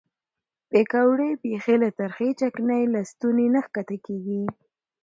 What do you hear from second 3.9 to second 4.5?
کېږي.